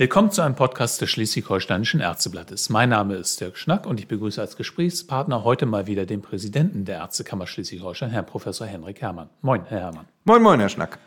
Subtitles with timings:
[0.00, 2.70] Willkommen zu einem Podcast des Schleswig-Holsteinischen Ärzteblattes.
[2.70, 6.86] Mein Name ist Dirk Schnack und ich begrüße als Gesprächspartner heute mal wieder den Präsidenten
[6.86, 9.28] der Ärztekammer Schleswig-Holstein, Herrn Professor Henrik Herrmann.
[9.42, 10.06] Moin, Herr Herrmann.
[10.24, 10.98] Moin, moin, Herr Schnack.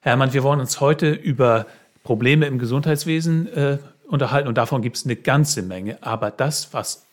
[0.00, 1.66] Herr Herrmann, wir wollen uns heute über
[2.04, 5.98] Probleme im Gesundheitswesen äh, unterhalten und davon gibt es eine ganze Menge.
[6.00, 7.06] Aber das, was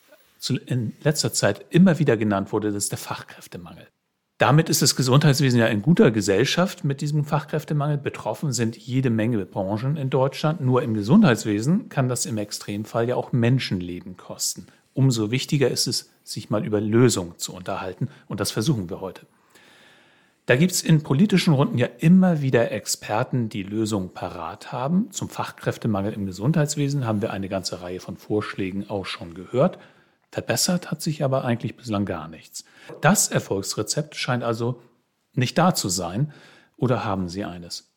[0.68, 3.88] in letzter Zeit immer wieder genannt wurde, das ist der Fachkräftemangel.
[4.38, 7.98] Damit ist das Gesundheitswesen ja in guter Gesellschaft mit diesem Fachkräftemangel.
[7.98, 10.62] Betroffen sind jede Menge Branchen in Deutschland.
[10.62, 14.68] Nur im Gesundheitswesen kann das im Extremfall ja auch Menschenleben kosten.
[14.94, 18.09] Umso wichtiger ist es, sich mal über Lösungen zu unterhalten.
[18.28, 19.26] Und das versuchen wir heute.
[20.45, 25.12] Da gibt es in politischen Runden ja immer wieder Experten, die Lösungen parat haben.
[25.12, 29.80] Zum Fachkräftemangel im Gesundheitswesen haben wir eine ganze Reihe von Vorschlägen auch schon gehört.
[30.31, 32.66] Verbessert hat sich aber eigentlich bislang gar nichts.
[33.02, 34.81] Das Erfolgsrezept scheint also
[35.34, 36.34] nicht da zu sein.
[36.76, 37.91] Oder haben Sie eines?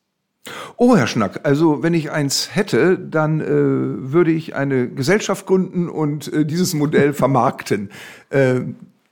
[0.75, 5.87] Oh, Herr Schnack, also wenn ich eins hätte, dann äh, würde ich eine Gesellschaft gründen
[5.87, 7.91] und äh, dieses Modell vermarkten.
[8.31, 8.61] Äh,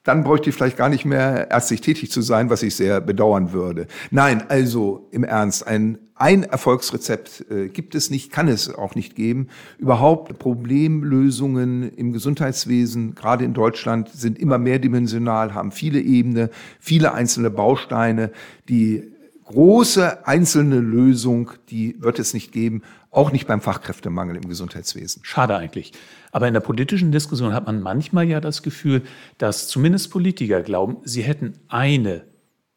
[0.03, 3.51] dann bräuchte ich vielleicht gar nicht mehr ärztlich tätig zu sein, was ich sehr bedauern
[3.51, 3.87] würde.
[4.11, 9.15] Nein, also im Ernst, ein, ein Erfolgsrezept äh, gibt es nicht, kann es auch nicht
[9.15, 9.47] geben.
[9.77, 17.49] Überhaupt Problemlösungen im Gesundheitswesen, gerade in Deutschland, sind immer mehrdimensional, haben viele Ebenen, viele einzelne
[17.49, 18.31] Bausteine.
[18.69, 19.03] Die
[19.45, 25.23] große einzelne Lösung, die wird es nicht geben, auch nicht beim Fachkräftemangel im Gesundheitswesen.
[25.25, 25.93] Schade eigentlich.
[26.31, 29.01] Aber in der politischen Diskussion hat man manchmal ja das Gefühl,
[29.37, 32.25] dass zumindest Politiker glauben, sie hätten eine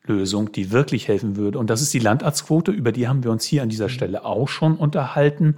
[0.04, 1.58] Lösung, die wirklich helfen würde.
[1.58, 2.72] Und das ist die Landarztquote.
[2.72, 5.56] Über die haben wir uns hier an dieser Stelle auch schon unterhalten.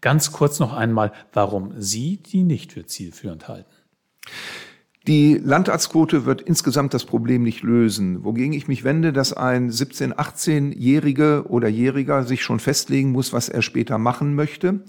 [0.00, 3.70] Ganz kurz noch einmal, warum Sie die nicht für zielführend halten.
[5.08, 8.24] Die Landarztquote wird insgesamt das Problem nicht lösen.
[8.24, 13.48] Wogegen ich mich wende, dass ein 17-, 18-Jährige oder Jähriger sich schon festlegen muss, was
[13.48, 14.80] er später machen möchte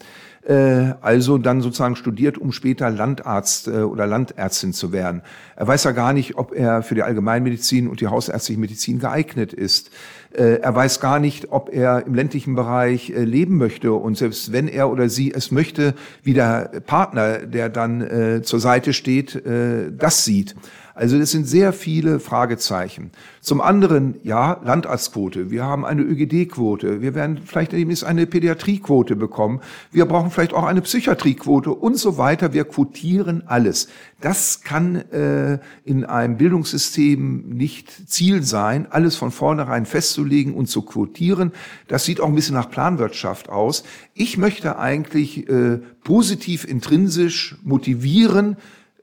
[1.02, 5.22] also dann sozusagen studiert, um später Landarzt äh, oder Landärztin zu werden.
[5.55, 9.54] Er weiß ja gar nicht, ob er für die Allgemeinmedizin und die hausärztliche Medizin geeignet
[9.54, 9.92] ist.
[10.32, 13.94] Äh, er weiß gar nicht, ob er im ländlichen Bereich äh, leben möchte.
[13.94, 18.60] Und selbst wenn er oder sie es möchte, wie der Partner, der dann äh, zur
[18.60, 20.56] Seite steht, äh, das sieht.
[20.99, 23.11] Also es sind sehr viele Fragezeichen.
[23.39, 25.49] Zum anderen, ja, Landarztquote.
[25.49, 27.02] Wir haben eine ÖGD-Quote.
[27.02, 29.61] Wir werden vielleicht demnächst eine Pädiatriequote bekommen.
[29.93, 32.52] Wir brauchen vielleicht auch eine Psychiatriequote und so weiter.
[32.52, 33.88] Wir quotieren alles.
[34.20, 40.82] Das kann äh, in einem Bildungssystem nicht Ziel sein, alles von vornherein festzulegen und zu
[40.82, 41.54] quotieren.
[41.88, 43.86] Das sieht auch ein bisschen nach Planwirtschaft aus.
[44.15, 48.58] Ich möchte eigentlich äh, positiv intrinsisch motivieren,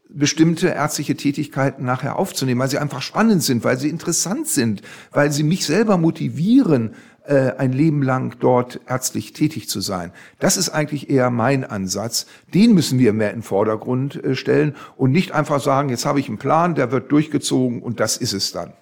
[0.08, 5.32] bestimmte ärztliche Tätigkeiten nachher aufzunehmen, weil sie einfach spannend sind, weil sie interessant sind, weil
[5.32, 6.94] sie mich selber motivieren,
[7.24, 10.12] äh, ein Leben lang dort ärztlich tätig zu sein.
[10.38, 12.26] Das ist eigentlich eher mein Ansatz.
[12.54, 16.20] Den müssen wir mehr in den Vordergrund äh, stellen und nicht einfach sagen, jetzt habe
[16.20, 18.72] ich einen Plan, der wird durchgezogen und das ist es dann.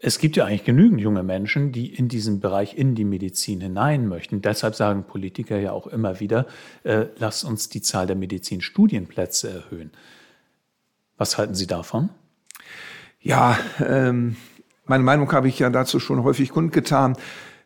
[0.00, 4.06] Es gibt ja eigentlich genügend junge Menschen, die in diesen Bereich, in die Medizin hinein
[4.06, 4.42] möchten.
[4.42, 6.46] Deshalb sagen Politiker ja auch immer wieder,
[6.84, 9.90] äh, lass uns die Zahl der Medizinstudienplätze erhöhen.
[11.16, 12.10] Was halten Sie davon?
[13.20, 14.36] Ja, ähm,
[14.84, 17.16] meine Meinung habe ich ja dazu schon häufig kundgetan.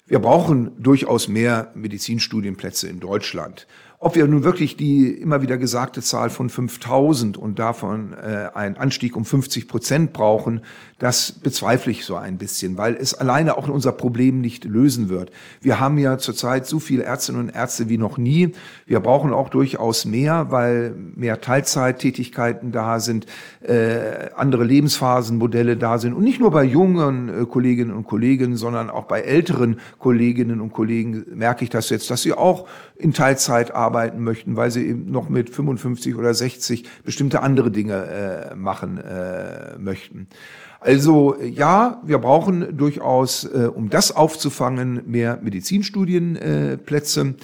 [0.07, 3.67] Wir brauchen durchaus mehr Medizinstudienplätze in Deutschland.
[4.01, 8.77] Ob wir nun wirklich die immer wieder gesagte Zahl von 5000 und davon äh, einen
[8.77, 10.61] Anstieg um 50 Prozent brauchen,
[11.01, 15.33] das bezweifle ich so ein bisschen, weil es alleine auch unser Problem nicht lösen wird.
[15.61, 18.53] Wir haben ja zurzeit so viele Ärztinnen und Ärzte wie noch nie.
[18.87, 23.27] Wir brauchen auch durchaus mehr, weil mehr Teilzeittätigkeiten da sind,
[23.63, 28.91] äh, andere Lebensphasenmodelle da sind und nicht nur bei jungen äh, Kolleginnen und Kollegen, sondern
[28.91, 33.75] auch bei älteren Kolleginnen und Kollegen merke ich das jetzt, dass sie auch in Teilzeit
[33.75, 38.99] arbeiten möchten, weil sie eben noch mit 55 oder 60 bestimmte andere Dinge äh, machen
[38.99, 40.27] äh, möchten.
[40.81, 47.35] Also ja, wir brauchen durchaus, äh, um das aufzufangen, mehr Medizinstudienplätze.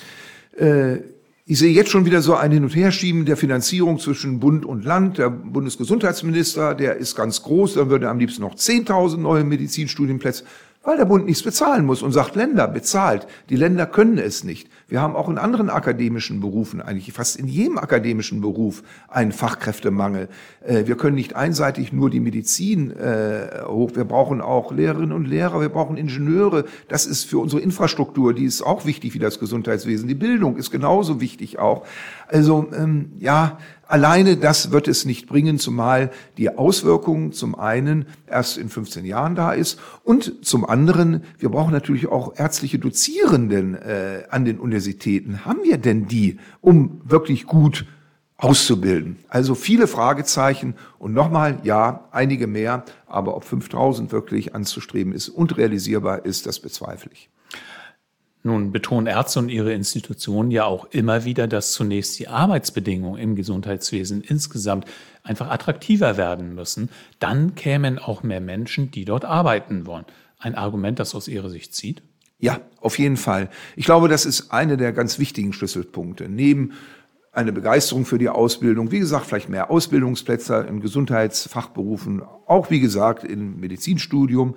[0.56, 0.98] Äh,
[1.46, 4.84] ich sehe jetzt schon wieder so ein Hin- und Herschieben der Finanzierung zwischen Bund und
[4.84, 5.18] Land.
[5.18, 10.44] Der Bundesgesundheitsminister, der ist ganz groß, dann würde er am liebsten noch 10.000 neue Medizinstudienplätze
[10.84, 13.26] weil der Bund nichts bezahlen muss und sagt, Länder bezahlt.
[13.48, 14.68] Die Länder können es nicht.
[14.86, 20.28] Wir haben auch in anderen akademischen Berufen, eigentlich fast in jedem akademischen Beruf, einen Fachkräftemangel.
[20.64, 23.92] Äh, wir können nicht einseitig nur die Medizin äh, hoch.
[23.94, 26.64] Wir brauchen auch Lehrerinnen und Lehrer, wir brauchen Ingenieure.
[26.88, 30.06] Das ist für unsere Infrastruktur, die ist auch wichtig wie das Gesundheitswesen.
[30.06, 31.86] Die Bildung ist genauso wichtig auch.
[32.28, 33.58] Also ähm, ja,
[33.88, 39.34] alleine das wird es nicht bringen, zumal die Auswirkung zum einen erst in 15 Jahren
[39.34, 45.44] da ist und zum anderen, wir brauchen natürlich auch ärztliche Dozierenden äh, an den Universitäten.
[45.44, 47.86] Haben wir denn die, um wirklich gut
[48.36, 49.16] auszubilden.
[49.28, 55.56] Also viele Fragezeichen und nochmal, ja, einige mehr, aber ob 5000 wirklich anzustreben ist und
[55.56, 57.30] realisierbar ist, das bezweifle ich.
[58.46, 63.36] Nun betonen Ärzte und ihre Institutionen ja auch immer wieder, dass zunächst die Arbeitsbedingungen im
[63.36, 64.84] Gesundheitswesen insgesamt
[65.22, 66.90] einfach attraktiver werden müssen.
[67.18, 70.04] Dann kämen auch mehr Menschen, die dort arbeiten wollen.
[70.38, 72.02] Ein Argument, das aus Ihrer Sicht zieht?
[72.38, 73.48] Ja, auf jeden Fall.
[73.76, 76.28] Ich glaube, das ist eine der ganz wichtigen Schlüsselpunkte.
[76.28, 76.72] Neben
[77.32, 78.90] eine Begeisterung für die Ausbildung.
[78.90, 84.54] Wie gesagt, vielleicht mehr Ausbildungsplätze in Gesundheitsfachberufen, auch wie gesagt im Medizinstudium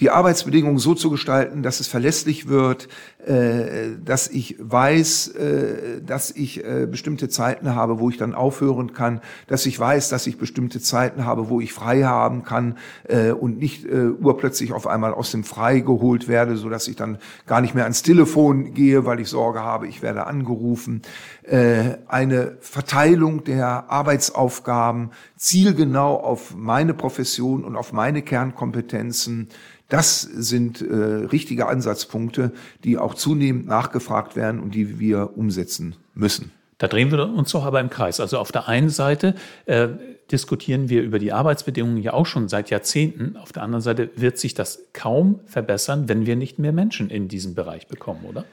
[0.00, 2.88] die Arbeitsbedingungen so zu gestalten, dass es verlässlich wird,
[3.24, 8.92] äh, dass ich weiß, äh, dass ich äh, bestimmte Zeiten habe, wo ich dann aufhören
[8.92, 13.30] kann, dass ich weiß, dass ich bestimmte Zeiten habe, wo ich frei haben kann äh,
[13.30, 17.18] und nicht äh, urplötzlich auf einmal aus dem Frei geholt werde, so dass ich dann
[17.46, 21.02] gar nicht mehr ans Telefon gehe, weil ich Sorge habe, ich werde angerufen.
[21.44, 29.48] Äh, eine Verteilung der Arbeitsaufgaben zielgenau auf meine Profession und auf meine Kernkompetenzen
[29.88, 32.52] das sind äh, richtige Ansatzpunkte,
[32.84, 36.52] die auch zunehmend nachgefragt werden und die wir umsetzen müssen.
[36.78, 38.18] Da drehen wir uns doch aber im Kreis.
[38.18, 39.34] Also auf der einen Seite
[39.66, 39.88] äh,
[40.30, 43.36] diskutieren wir über die Arbeitsbedingungen ja auch schon seit Jahrzehnten.
[43.36, 47.28] Auf der anderen Seite wird sich das kaum verbessern, wenn wir nicht mehr Menschen in
[47.28, 48.44] diesem Bereich bekommen, oder?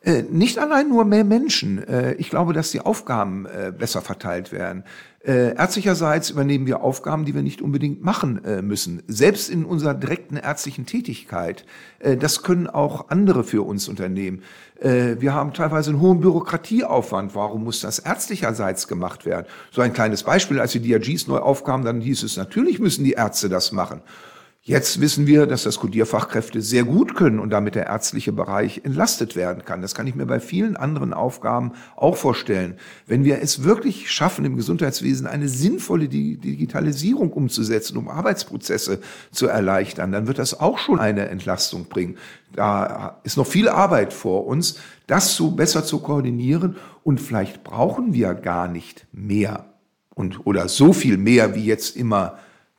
[0.00, 1.86] Äh, nicht allein nur mehr Menschen.
[1.86, 4.84] Äh, ich glaube, dass die Aufgaben äh, besser verteilt werden.
[5.20, 9.02] Ärztlicherseits übernehmen wir Aufgaben, die wir nicht unbedingt machen müssen.
[9.08, 11.66] Selbst in unserer direkten ärztlichen Tätigkeit.
[12.20, 14.42] Das können auch andere für uns unternehmen.
[14.80, 17.34] Wir haben teilweise einen hohen Bürokratieaufwand.
[17.34, 19.44] Warum muss das ärztlicherseits gemacht werden?
[19.70, 23.12] So ein kleines Beispiel, als die DRGs neu aufkamen, dann hieß es, natürlich müssen die
[23.12, 24.00] Ärzte das machen.
[24.68, 29.34] Jetzt wissen wir, dass das Kodierfachkräfte sehr gut können und damit der ärztliche Bereich entlastet
[29.34, 29.80] werden kann.
[29.80, 32.74] Das kann ich mir bei vielen anderen Aufgaben auch vorstellen.
[33.06, 39.00] Wenn wir es wirklich schaffen, im Gesundheitswesen eine sinnvolle Digitalisierung umzusetzen, um Arbeitsprozesse
[39.30, 42.18] zu erleichtern, dann wird das auch schon eine Entlastung bringen.
[42.54, 48.12] Da ist noch viel Arbeit vor uns, das so besser zu koordinieren und vielleicht brauchen
[48.12, 49.64] wir gar nicht mehr
[50.14, 52.38] und oder so viel mehr wie jetzt immer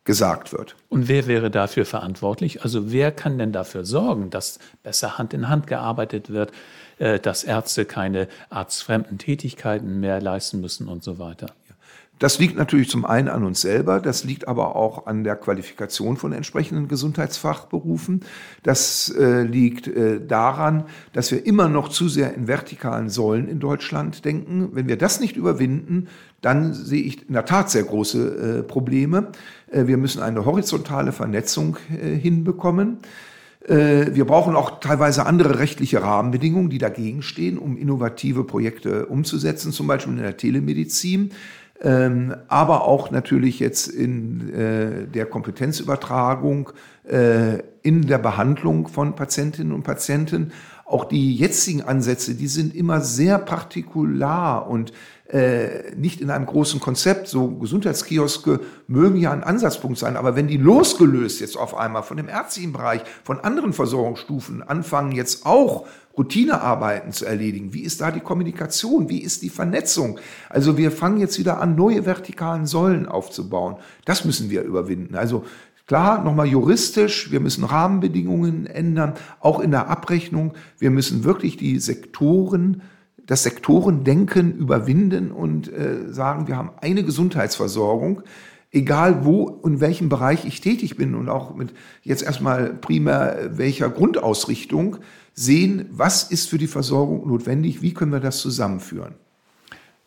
[0.09, 0.75] gesagt wird.
[0.89, 2.63] Und wer wäre dafür verantwortlich?
[2.63, 6.51] Also wer kann denn dafür sorgen, dass besser Hand in Hand gearbeitet wird,
[6.97, 11.51] äh, dass Ärzte keine arztfremden Tätigkeiten mehr leisten müssen und so weiter?
[12.19, 16.17] Das liegt natürlich zum einen an uns selber, das liegt aber auch an der Qualifikation
[16.17, 18.25] von entsprechenden Gesundheitsfachberufen.
[18.61, 20.83] Das äh, liegt äh, daran,
[21.13, 24.69] dass wir immer noch zu sehr in vertikalen Säulen in Deutschland denken.
[24.73, 26.09] Wenn wir das nicht überwinden,
[26.41, 29.31] dann sehe ich in der Tat sehr große äh, Probleme.
[29.71, 32.97] Äh, wir müssen eine horizontale Vernetzung äh, hinbekommen.
[33.65, 39.71] Äh, wir brauchen auch teilweise andere rechtliche Rahmenbedingungen, die dagegen stehen, um innovative Projekte umzusetzen,
[39.71, 41.31] zum Beispiel in der Telemedizin
[41.81, 46.71] ähm, aber auch natürlich jetzt in äh, der Kompetenzübertragung,
[47.07, 50.51] äh, in der Behandlung von Patientinnen und Patienten.
[50.85, 54.91] Auch die jetzigen Ansätze, die sind immer sehr partikular und
[55.29, 57.27] äh, nicht in einem großen Konzept.
[57.27, 62.17] So Gesundheitskioske mögen ja ein Ansatzpunkt sein, aber wenn die losgelöst jetzt auf einmal von
[62.17, 65.85] dem ärztlichen Bereich, von anderen Versorgungsstufen anfangen, jetzt auch
[66.17, 67.73] Routinearbeiten zu erledigen?
[67.73, 69.07] Wie ist da die Kommunikation?
[69.07, 70.19] Wie ist die Vernetzung?
[70.49, 73.77] Also wir fangen jetzt wieder an, neue vertikalen Säulen aufzubauen.
[74.05, 75.15] Das müssen wir überwinden.
[75.15, 75.45] Also
[75.85, 80.53] Klar, nochmal juristisch, wir müssen Rahmenbedingungen ändern, auch in der Abrechnung.
[80.77, 82.83] Wir müssen wirklich die Sektoren,
[83.29, 88.23] das Sektorendenken überwinden und äh, sagen, wir haben eine Gesundheitsversorgung,
[88.71, 91.71] egal wo und welchem Bereich ich tätig bin und auch mit
[92.01, 94.97] jetzt erstmal primär welcher Grundausrichtung
[95.35, 99.13] sehen, was ist für die Versorgung notwendig, wie können wir das zusammenführen.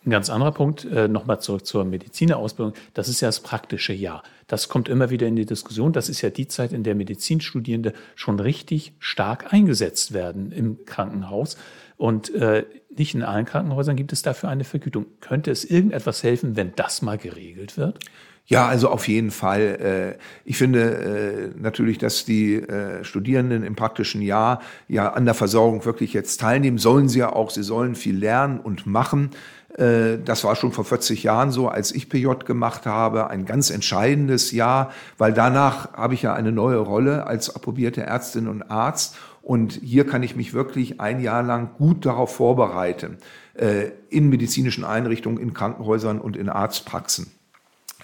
[0.04, 4.24] Ein ganz anderer Punkt, äh, nochmal zurück zur Medizinerausbildung, das ist ja das praktische Jahr.
[4.48, 5.92] Das kommt immer wieder in die Diskussion.
[5.92, 11.56] Das ist ja die Zeit, in der Medizinstudierende schon richtig stark eingesetzt werden im Krankenhaus.
[11.96, 12.64] Und äh,
[12.96, 15.06] nicht in allen Krankenhäusern gibt es dafür eine Vergütung.
[15.20, 17.98] Könnte es irgendetwas helfen, wenn das mal geregelt wird?
[18.46, 20.16] Ja, also auf jeden Fall.
[20.16, 25.34] Äh, ich finde äh, natürlich, dass die äh, Studierenden im praktischen Jahr ja an der
[25.34, 26.78] Versorgung wirklich jetzt teilnehmen.
[26.78, 27.50] Sollen sie ja auch.
[27.50, 29.30] Sie sollen viel lernen und machen.
[29.74, 34.52] Das war schon vor 40 Jahren so, als ich PJ gemacht habe, ein ganz entscheidendes
[34.52, 39.80] Jahr, weil danach habe ich ja eine neue Rolle als approbierte Ärztin und Arzt Und
[39.82, 43.18] hier kann ich mich wirklich ein Jahr lang gut darauf vorbereiten,
[43.54, 47.26] äh, in medizinischen Einrichtungen, in Krankenhäusern und in Arztpraxen.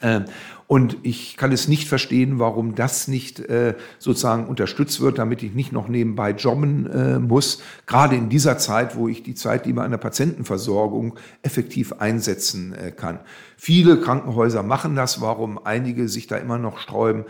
[0.02, 0.24] Ähm,
[0.66, 5.54] und ich kann es nicht verstehen, warum das nicht äh, sozusagen unterstützt wird, damit ich
[5.54, 7.62] nicht noch nebenbei jobben äh, muss.
[7.86, 13.20] Gerade in dieser Zeit, wo ich die Zeit lieber an der Patientenversorgung effektiv einsetzen kann.
[13.56, 15.20] Viele Krankenhäuser machen das.
[15.20, 17.24] Warum einige sich da immer noch sträuben,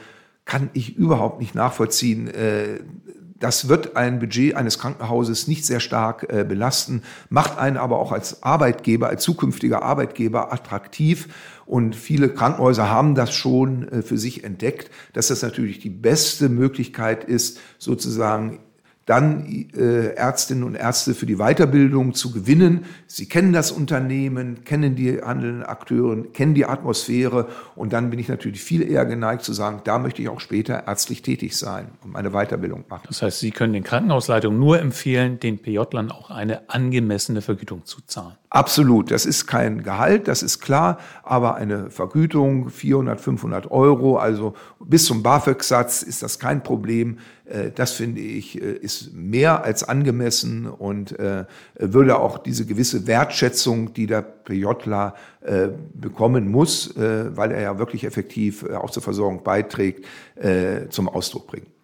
[0.44, 2.28] kann ich überhaupt nicht nachvollziehen.
[3.40, 8.10] Das wird ein Budget eines Krankenhauses nicht sehr stark äh, belasten, macht einen aber auch
[8.10, 11.28] als Arbeitgeber, als zukünftiger Arbeitgeber attraktiv.
[11.64, 16.48] Und viele Krankenhäuser haben das schon äh, für sich entdeckt, dass das natürlich die beste
[16.48, 18.58] Möglichkeit ist, sozusagen
[19.08, 22.84] dann äh, Ärztinnen und Ärzte für die Weiterbildung zu gewinnen.
[23.06, 28.28] Sie kennen das Unternehmen, kennen die handelnden Akteure, kennen die Atmosphäre und dann bin ich
[28.28, 32.12] natürlich viel eher geneigt zu sagen, da möchte ich auch später ärztlich tätig sein und
[32.12, 33.04] meine Weiterbildung machen.
[33.08, 38.02] Das heißt, Sie können den Krankenhausleitungen nur empfehlen, den PJ-Lern auch eine angemessene Vergütung zu
[38.06, 38.36] zahlen.
[38.50, 44.54] Absolut, das ist kein Gehalt, das ist klar, aber eine Vergütung 400, 500 Euro, also
[44.80, 47.18] bis zum BAföG-Satz ist das kein Problem.
[47.44, 51.44] Äh, das finde ich äh, ist mehr als angemessen und äh,
[51.78, 55.14] würde auch diese gewisse Wertschätzung, die der PJler
[55.94, 60.04] bekommen muss, weil er ja wirklich effektiv auch zur Versorgung beiträgt,
[60.90, 61.77] zum Ausdruck bringen.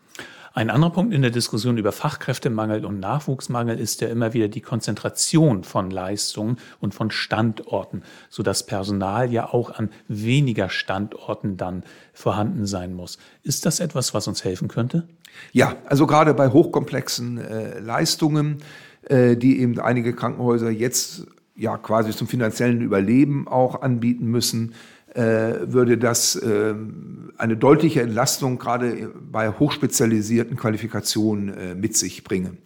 [0.56, 4.60] Ein anderer Punkt in der Diskussion über Fachkräftemangel und Nachwuchsmangel ist ja immer wieder die
[4.60, 11.82] Konzentration von Leistungen und von Standorten, sodass Personal ja auch an weniger Standorten dann
[12.12, 13.18] vorhanden sein muss.
[13.42, 15.08] Ist das etwas, was uns helfen könnte?
[15.50, 18.58] Ja, also gerade bei hochkomplexen äh, Leistungen,
[19.08, 24.74] äh, die eben einige Krankenhäuser jetzt ja quasi zum finanziellen Überleben auch anbieten müssen,
[25.14, 26.74] würde das äh,
[27.36, 32.58] eine deutliche Entlastung gerade bei hochspezialisierten Qualifikationen äh, mit sich bringen.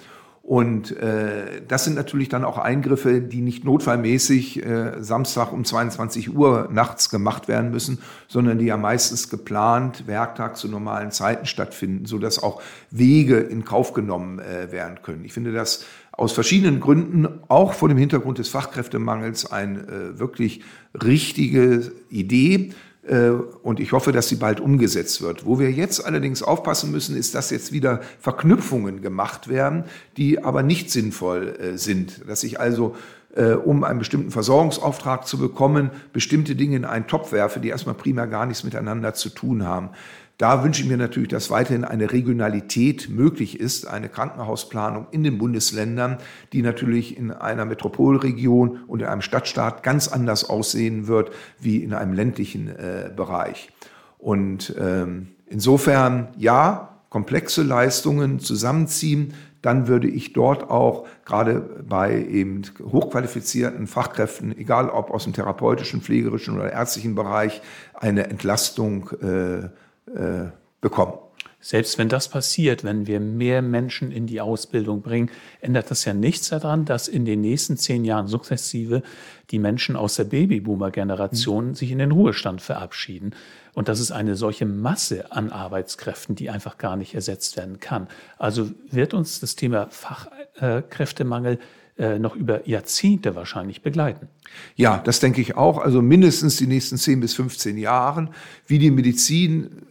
[0.49, 6.35] Und äh, das sind natürlich dann auch Eingriffe, die nicht notfallmäßig äh, Samstag um 22
[6.35, 12.07] Uhr nachts gemacht werden müssen, sondern die ja meistens geplant Werktag zu normalen Zeiten stattfinden,
[12.07, 15.26] so dass auch Wege in Kauf genommen äh, werden können.
[15.26, 15.85] Ich finde das
[16.18, 20.62] aus verschiedenen Gründen, auch vor dem Hintergrund des Fachkräftemangels, eine äh, wirklich
[21.00, 22.72] richtige Idee.
[23.06, 25.46] Äh, und ich hoffe, dass sie bald umgesetzt wird.
[25.46, 29.84] Wo wir jetzt allerdings aufpassen müssen, ist, dass jetzt wieder Verknüpfungen gemacht werden,
[30.16, 32.28] die aber nicht sinnvoll äh, sind.
[32.28, 32.96] Dass ich also
[33.35, 37.94] äh, um einen bestimmten Versorgungsauftrag zu bekommen, bestimmte Dinge in einen Topf werfe, die erstmal
[37.94, 39.90] primär gar nichts miteinander zu tun haben.
[40.38, 45.37] Da wünsche ich mir natürlich, dass weiterhin eine Regionalität möglich ist, eine Krankenhausplanung in den
[45.37, 46.18] Bundesländern,
[46.52, 51.92] die natürlich in einer Metropolregion und in einem Stadtstaat ganz anders aussehen wird wie in
[51.92, 53.70] einem ländlichen äh, Bereich.
[54.18, 62.62] Und ähm, insofern ja, komplexe Leistungen zusammenziehen, dann würde ich dort auch gerade bei eben
[62.80, 67.60] hochqualifizierten Fachkräften, egal ob aus dem therapeutischen, pflegerischen oder ärztlichen Bereich,
[67.94, 70.50] eine Entlastung äh, äh,
[70.80, 71.14] bekommen.
[71.60, 76.14] Selbst wenn das passiert, wenn wir mehr Menschen in die Ausbildung bringen, ändert das ja
[76.14, 79.02] nichts daran, dass in den nächsten zehn Jahren sukzessive
[79.50, 81.74] die Menschen aus der Babyboomer-Generation mhm.
[81.74, 83.34] sich in den Ruhestand verabschieden.
[83.74, 88.06] Und das ist eine solche Masse an Arbeitskräften, die einfach gar nicht ersetzt werden kann.
[88.38, 91.58] Also wird uns das Thema Fachkräftemangel
[91.98, 94.28] äh, noch über Jahrzehnte wahrscheinlich begleiten.
[94.76, 95.78] Ja, das denke ich auch.
[95.78, 98.30] Also mindestens die nächsten 10 bis 15 Jahren.
[98.66, 99.88] Wie die Medizin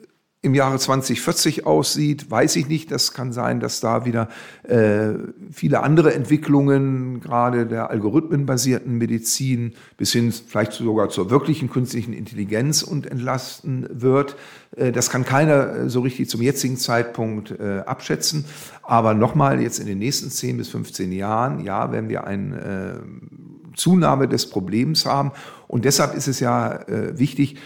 [0.47, 2.91] im Jahre 2040 aussieht, weiß ich nicht.
[2.91, 4.29] Das kann sein, dass da wieder
[4.63, 5.13] äh,
[5.51, 12.81] viele andere Entwicklungen, gerade der algorithmenbasierten Medizin, bis hin vielleicht sogar zur wirklichen künstlichen Intelligenz
[12.81, 14.35] und entlasten wird.
[14.75, 18.45] Äh, das kann keiner äh, so richtig zum jetzigen Zeitpunkt äh, abschätzen.
[18.81, 23.75] Aber nochmal, jetzt in den nächsten 10 bis 15 Jahren, ja, werden wir eine äh,
[23.75, 25.31] Zunahme des Problems haben.
[25.67, 27.57] Und deshalb ist es ja äh, wichtig,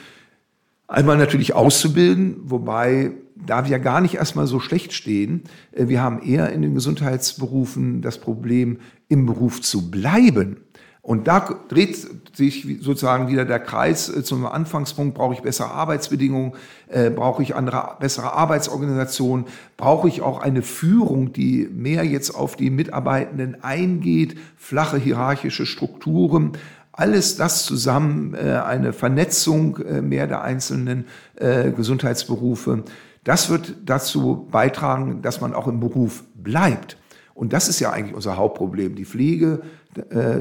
[0.91, 5.43] Einmal natürlich auszubilden, wobei da wir gar nicht erstmal so schlecht stehen.
[5.71, 10.57] Äh, wir haben eher in den Gesundheitsberufen das Problem, im Beruf zu bleiben.
[11.01, 11.97] Und da dreht
[12.35, 15.15] sich sozusagen wieder der Kreis äh, zum Anfangspunkt.
[15.15, 16.55] Brauche ich bessere Arbeitsbedingungen?
[16.89, 19.45] Äh, brauche ich andere, bessere Arbeitsorganisation?
[19.77, 24.37] Brauche ich auch eine Führung, die mehr jetzt auf die Mitarbeitenden eingeht?
[24.57, 26.51] Flache hierarchische Strukturen?
[26.91, 31.05] Alles das zusammen, äh, eine Vernetzung äh, mehr der einzelnen
[31.35, 32.83] äh, Gesundheitsberufe,
[33.23, 36.97] das wird dazu beitragen, dass man auch im Beruf bleibt.
[37.33, 38.95] Und das ist ja eigentlich unser Hauptproblem.
[38.95, 39.61] Die Pflege,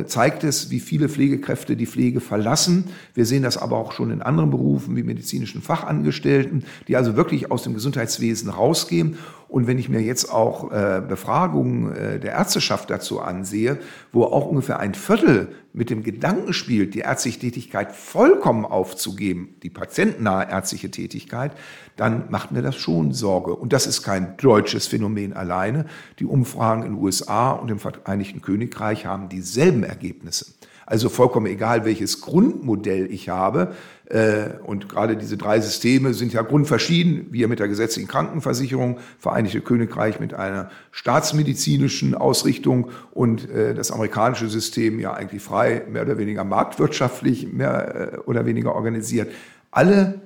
[0.07, 2.85] zeigt es, wie viele Pflegekräfte die Pflege verlassen.
[3.14, 7.50] Wir sehen das aber auch schon in anderen Berufen wie medizinischen Fachangestellten, die also wirklich
[7.50, 9.19] aus dem Gesundheitswesen rausgehen.
[9.50, 13.80] Und wenn ich mir jetzt auch äh, Befragungen äh, der Ärzteschaft dazu ansehe,
[14.12, 19.71] wo auch ungefähr ein Viertel mit dem Gedanken spielt, die ärztliche Tätigkeit vollkommen aufzugeben, die
[19.71, 21.50] patientennahe ärztliche Tätigkeit,
[21.97, 23.54] dann macht mir das schon Sorge.
[23.57, 25.87] Und das ist kein deutsches Phänomen alleine.
[26.21, 30.47] Die Umfragen in den USA und im Vereinigten Königreich haben dieselben Ergebnisse.
[30.90, 33.75] Also vollkommen egal, welches Grundmodell ich habe.
[34.06, 37.28] Äh, und gerade diese drei Systeme sind ja grundverschieden.
[37.30, 44.49] Wir mit der gesetzlichen Krankenversicherung, Vereinigte Königreich mit einer staatsmedizinischen Ausrichtung und äh, das amerikanische
[44.49, 49.30] System ja eigentlich frei, mehr oder weniger marktwirtschaftlich, mehr äh, oder weniger organisiert.
[49.70, 50.20] Alle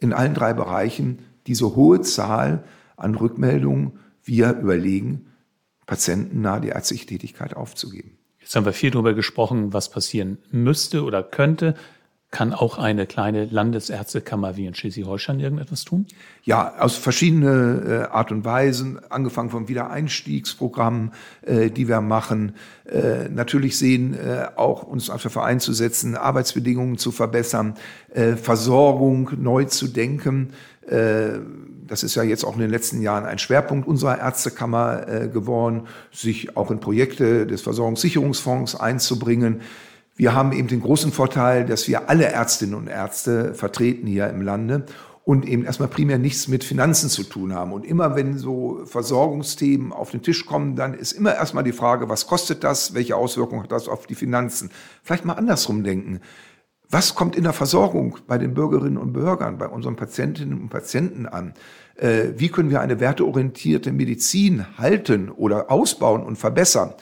[0.00, 2.64] in allen drei Bereichen diese hohe Zahl
[2.98, 3.98] an Rückmeldungen.
[4.24, 5.26] Wir überlegen,
[5.86, 8.18] Patienten nahe die ärztliche Tätigkeit aufzugeben.
[8.52, 11.74] Jetzt haben wir viel darüber gesprochen, was passieren müsste oder könnte.
[12.30, 16.06] Kann auch eine kleine Landesärztekammer wie in Schleswig-Holstein irgendetwas tun?
[16.42, 22.54] Ja, aus verschiedenen äh, Art und Weisen, angefangen vom Wiedereinstiegsprogramm, äh, die wir machen.
[22.84, 27.76] Äh, natürlich sehen, äh, auch uns auf der Verein zu setzen, Arbeitsbedingungen zu verbessern,
[28.12, 30.52] äh, Versorgung neu zu denken.
[31.92, 35.88] Das ist ja jetzt auch in den letzten Jahren ein Schwerpunkt unserer Ärztekammer äh, geworden,
[36.10, 39.60] sich auch in Projekte des Versorgungssicherungsfonds einzubringen.
[40.16, 44.40] Wir haben eben den großen Vorteil, dass wir alle Ärztinnen und Ärzte vertreten hier im
[44.40, 44.86] Lande
[45.26, 47.74] und eben erstmal primär nichts mit Finanzen zu tun haben.
[47.74, 52.08] Und immer wenn so Versorgungsthemen auf den Tisch kommen, dann ist immer erstmal die Frage,
[52.08, 54.70] was kostet das, welche Auswirkungen hat das auf die Finanzen?
[55.02, 56.22] Vielleicht mal andersrum denken.
[56.92, 61.24] Was kommt in der Versorgung bei den Bürgerinnen und Bürgern, bei unseren Patientinnen und Patienten
[61.24, 61.54] an?
[61.96, 66.92] Äh, wie können wir eine werteorientierte Medizin halten oder ausbauen und verbessern?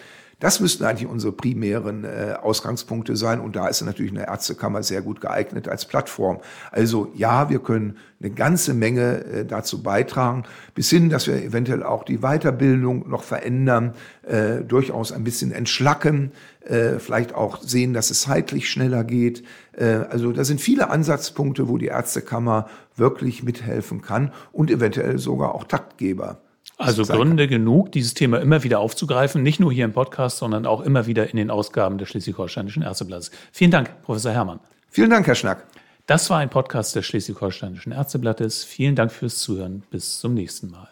[0.41, 3.41] Das müssten eigentlich unsere primären äh, Ausgangspunkte sein.
[3.41, 6.41] Und da ist natürlich eine Ärztekammer sehr gut geeignet als Plattform.
[6.73, 10.45] Also ja, wir können eine ganze Menge äh, dazu beitragen,
[10.75, 13.93] bis hin, dass wir eventuell auch die Weiterbildung noch verändern,
[14.23, 16.33] äh, durchaus ein bisschen entschlacken,
[16.65, 19.45] äh, vielleicht auch sehen, dass es zeitlich schneller geht.
[19.77, 22.67] Äh, also da sind viele Ansatzpunkte, wo die Ärztekammer
[22.97, 26.41] wirklich mithelfen kann und eventuell sogar auch Taktgeber
[26.81, 30.81] also Gründe genug, dieses Thema immer wieder aufzugreifen, nicht nur hier im Podcast, sondern auch
[30.81, 33.31] immer wieder in den Ausgaben des Schleswig-Holsteinischen Ärzteblattes.
[33.53, 34.61] Vielen Dank, Professor Herrmann.
[34.89, 35.67] Vielen Dank, Herr Schnack.
[36.07, 38.65] Das war ein Podcast des Schleswig-Holsteinischen Ärzteblattes.
[38.65, 39.85] Vielen Dank fürs Zuhören.
[39.91, 40.89] Bis zum nächsten Mal.